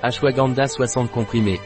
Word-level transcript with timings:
Ashwagandha 0.00 0.68
60 0.68 1.10
comprimés. 1.10 1.58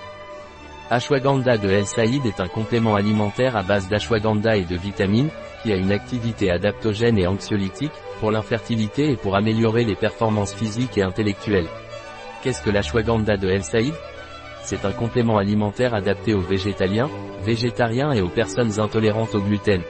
Ashwagandha 0.88 1.58
de 1.58 1.68
El 1.68 1.84
Saïd 1.84 2.24
est 2.24 2.40
un 2.40 2.48
complément 2.48 2.94
alimentaire 2.94 3.58
à 3.58 3.62
base 3.62 3.90
d'ashwagandha 3.90 4.56
et 4.56 4.64
de 4.64 4.74
vitamines, 4.74 5.28
qui 5.62 5.70
a 5.70 5.76
une 5.76 5.92
activité 5.92 6.50
adaptogène 6.50 7.18
et 7.18 7.26
anxiolytique, 7.26 7.92
pour 8.20 8.30
l'infertilité 8.30 9.10
et 9.10 9.16
pour 9.16 9.36
améliorer 9.36 9.84
les 9.84 9.96
performances 9.96 10.54
physiques 10.54 10.96
et 10.96 11.02
intellectuelles. 11.02 11.68
Qu'est-ce 12.42 12.62
que 12.62 12.70
l'ashwagandha 12.70 13.36
de 13.36 13.50
El 13.50 13.64
Saïd? 13.64 13.92
C'est 14.62 14.86
un 14.86 14.92
complément 14.92 15.36
alimentaire 15.36 15.92
adapté 15.92 16.32
aux 16.32 16.40
végétaliens, 16.40 17.10
végétariens 17.44 18.12
et 18.12 18.22
aux 18.22 18.30
personnes 18.30 18.80
intolérantes 18.80 19.34
au 19.34 19.42
gluten. 19.42 19.82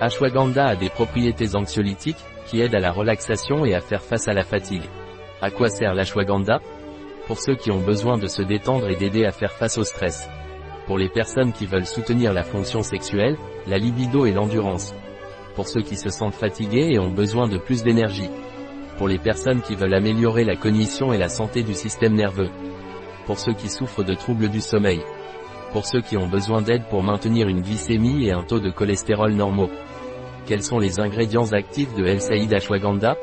Ashwagandha 0.00 0.66
a 0.66 0.74
des 0.74 0.90
propriétés 0.90 1.54
anxiolytiques, 1.54 2.24
qui 2.46 2.60
aident 2.60 2.74
à 2.74 2.80
la 2.80 2.90
relaxation 2.90 3.64
et 3.64 3.74
à 3.74 3.80
faire 3.80 4.02
face 4.02 4.26
à 4.26 4.32
la 4.32 4.42
fatigue. 4.42 4.82
À 5.40 5.52
quoi 5.52 5.68
sert 5.68 5.94
l'ashwagandha? 5.94 6.60
Pour 7.28 7.38
ceux 7.40 7.56
qui 7.56 7.70
ont 7.70 7.80
besoin 7.80 8.16
de 8.16 8.26
se 8.26 8.40
détendre 8.40 8.88
et 8.88 8.96
d'aider 8.96 9.26
à 9.26 9.32
faire 9.32 9.52
face 9.52 9.76
au 9.76 9.84
stress. 9.84 10.30
Pour 10.86 10.96
les 10.96 11.10
personnes 11.10 11.52
qui 11.52 11.66
veulent 11.66 11.84
soutenir 11.84 12.32
la 12.32 12.42
fonction 12.42 12.82
sexuelle, 12.82 13.36
la 13.66 13.76
libido 13.76 14.24
et 14.24 14.32
l'endurance. 14.32 14.94
Pour 15.54 15.68
ceux 15.68 15.82
qui 15.82 15.96
se 15.96 16.08
sentent 16.08 16.34
fatigués 16.34 16.88
et 16.90 16.98
ont 16.98 17.10
besoin 17.10 17.46
de 17.46 17.58
plus 17.58 17.82
d'énergie. 17.82 18.30
Pour 18.96 19.08
les 19.08 19.18
personnes 19.18 19.60
qui 19.60 19.74
veulent 19.74 19.92
améliorer 19.92 20.44
la 20.44 20.56
cognition 20.56 21.12
et 21.12 21.18
la 21.18 21.28
santé 21.28 21.62
du 21.62 21.74
système 21.74 22.14
nerveux. 22.14 22.48
Pour 23.26 23.38
ceux 23.38 23.52
qui 23.52 23.68
souffrent 23.68 24.04
de 24.04 24.14
troubles 24.14 24.48
du 24.48 24.62
sommeil. 24.62 25.02
Pour 25.74 25.84
ceux 25.84 26.00
qui 26.00 26.16
ont 26.16 26.28
besoin 26.28 26.62
d'aide 26.62 26.84
pour 26.88 27.02
maintenir 27.02 27.46
une 27.46 27.60
glycémie 27.60 28.26
et 28.26 28.32
un 28.32 28.42
taux 28.42 28.58
de 28.58 28.70
cholestérol 28.70 29.34
normaux. 29.34 29.70
Quels 30.46 30.62
sont 30.62 30.78
les 30.78 30.98
ingrédients 30.98 31.52
actifs 31.52 31.94
de 31.94 32.06
L-Saïd 32.06 32.54
ashwagandha 32.54 33.18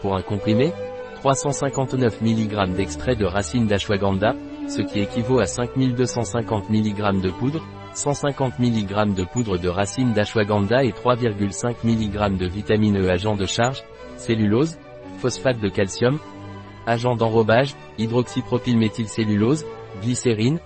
Pour 0.00 0.14
un 0.14 0.22
comprimé, 0.22 0.72
359 1.24 2.20
mg 2.20 2.74
d'extrait 2.76 3.16
de 3.16 3.24
racine 3.24 3.66
d'ashwagandha, 3.66 4.34
ce 4.68 4.82
qui 4.82 5.00
équivaut 5.00 5.38
à 5.38 5.46
5250 5.46 6.68
mg 6.68 7.22
de 7.22 7.30
poudre, 7.30 7.64
150 7.94 8.58
mg 8.58 9.14
de 9.14 9.24
poudre 9.24 9.56
de 9.56 9.70
racine 9.70 10.12
d'ashwagandha 10.12 10.84
et 10.84 10.90
3,5 10.90 11.76
mg 11.82 12.36
de 12.36 12.46
vitamine 12.46 12.98
E 12.98 13.08
agent 13.08 13.36
de 13.36 13.46
charge, 13.46 13.82
cellulose, 14.18 14.76
phosphate 15.16 15.58
de 15.60 15.70
calcium, 15.70 16.18
agent 16.86 17.16
d'enrobage, 17.16 17.74
hydroxypropylméthylcellulose, 17.96 19.64
glycérine, 20.02 20.58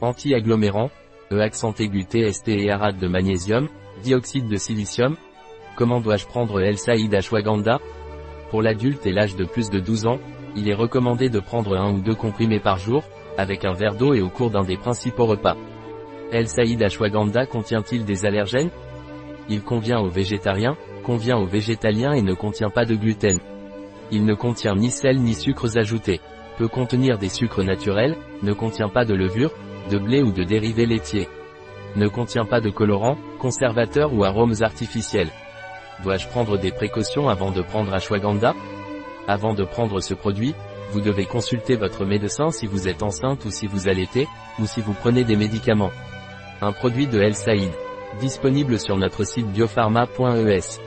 anti-agglomérant, 0.00 0.90
E 1.32 1.40
accent 1.40 1.74
aigu 1.80 2.04
TST 2.04 2.46
et 2.46 2.70
arate 2.70 2.98
de 2.98 3.08
magnésium, 3.08 3.66
dioxyde 4.04 4.46
de 4.46 4.56
silicium, 4.56 5.16
Comment 5.76 6.00
dois-je 6.00 6.26
prendre 6.26 6.58
L-Saïd 6.62 7.14
ashwagandha 7.14 7.80
Pour 8.50 8.62
l'adulte 8.62 9.06
et 9.06 9.12
l'âge 9.12 9.36
de 9.36 9.44
plus 9.44 9.70
de 9.70 9.80
12 9.80 10.06
ans, 10.06 10.18
il 10.56 10.68
est 10.68 10.74
recommandé 10.74 11.28
de 11.28 11.40
prendre 11.40 11.76
un 11.76 11.92
ou 11.92 12.00
deux 12.00 12.14
comprimés 12.14 12.60
par 12.60 12.78
jour, 12.78 13.02
avec 13.36 13.64
un 13.64 13.72
verre 13.72 13.94
d'eau 13.94 14.14
et 14.14 14.22
au 14.22 14.28
cours 14.28 14.50
d'un 14.50 14.62
des 14.62 14.76
principaux 14.76 15.26
repas. 15.26 15.56
L-Saïd 16.32 16.82
ashwagandha 16.82 17.46
contient-il 17.46 18.04
des 18.04 18.24
allergènes? 18.24 18.70
Il 19.48 19.62
convient 19.62 20.00
aux 20.00 20.08
végétariens, 20.08 20.76
convient 21.04 21.36
aux 21.36 21.46
végétaliens 21.46 22.12
et 22.12 22.22
ne 22.22 22.34
contient 22.34 22.70
pas 22.70 22.84
de 22.84 22.94
gluten. 22.94 23.38
Il 24.10 24.24
ne 24.24 24.34
contient 24.34 24.74
ni 24.74 24.90
sel 24.90 25.20
ni 25.20 25.34
sucres 25.34 25.76
ajoutés. 25.76 26.20
Peut 26.58 26.68
contenir 26.68 27.18
des 27.18 27.28
sucres 27.28 27.62
naturels, 27.62 28.16
ne 28.42 28.52
contient 28.52 28.88
pas 28.88 29.04
de 29.04 29.14
levure, 29.14 29.52
de 29.90 29.98
blé 29.98 30.22
ou 30.22 30.32
de 30.32 30.42
dérivés 30.42 30.86
laitiers. 30.86 31.28
Ne 31.96 32.08
contient 32.08 32.44
pas 32.44 32.60
de 32.60 32.70
colorants, 32.70 33.18
conservateurs 33.38 34.12
ou 34.14 34.24
arômes 34.24 34.54
artificiels. 34.60 35.30
Dois-je 36.02 36.28
prendre 36.28 36.58
des 36.58 36.72
précautions 36.72 37.28
avant 37.28 37.50
de 37.50 37.62
prendre 37.62 37.92
ashwagandha? 37.92 38.54
Avant 39.28 39.54
de 39.54 39.64
prendre 39.64 40.00
ce 40.00 40.14
produit, 40.14 40.54
vous 40.92 41.00
devez 41.00 41.26
consulter 41.26 41.76
votre 41.76 42.04
médecin 42.04 42.50
si 42.50 42.66
vous 42.66 42.88
êtes 42.88 43.02
enceinte 43.02 43.44
ou 43.44 43.50
si 43.50 43.66
vous 43.66 43.88
allaitez, 43.88 44.28
ou 44.58 44.66
si 44.66 44.80
vous 44.80 44.94
prenez 44.94 45.24
des 45.24 45.36
médicaments. 45.36 45.90
Un 46.60 46.72
produit 46.72 47.06
de 47.06 47.20
El 47.20 47.34
Saïd. 47.34 47.72
Disponible 48.20 48.78
sur 48.78 48.96
notre 48.96 49.24
site 49.24 49.46
biopharma.es. 49.48 50.85